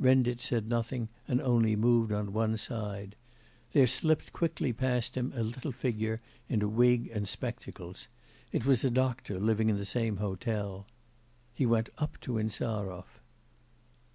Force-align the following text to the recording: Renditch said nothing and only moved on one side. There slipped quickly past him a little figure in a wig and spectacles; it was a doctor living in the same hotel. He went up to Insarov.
Renditch 0.00 0.40
said 0.40 0.66
nothing 0.66 1.10
and 1.28 1.42
only 1.42 1.76
moved 1.76 2.10
on 2.10 2.32
one 2.32 2.56
side. 2.56 3.16
There 3.74 3.86
slipped 3.86 4.32
quickly 4.32 4.72
past 4.72 5.14
him 5.14 5.30
a 5.36 5.42
little 5.42 5.72
figure 5.72 6.20
in 6.48 6.62
a 6.62 6.68
wig 6.68 7.10
and 7.12 7.28
spectacles; 7.28 8.08
it 8.50 8.64
was 8.64 8.82
a 8.82 8.90
doctor 8.90 9.38
living 9.38 9.68
in 9.68 9.76
the 9.76 9.84
same 9.84 10.16
hotel. 10.16 10.86
He 11.52 11.66
went 11.66 11.90
up 11.98 12.18
to 12.22 12.38
Insarov. 12.38 13.20